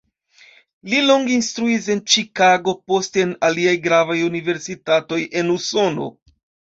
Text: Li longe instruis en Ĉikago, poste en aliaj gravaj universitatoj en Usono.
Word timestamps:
Li 0.91 0.99
longe 1.09 1.33
instruis 1.33 1.89
en 1.95 1.99
Ĉikago, 2.13 2.73
poste 2.91 3.21
en 3.25 3.33
aliaj 3.49 3.75
gravaj 3.83 4.15
universitatoj 4.31 5.21
en 5.43 5.53
Usono. 5.57 6.09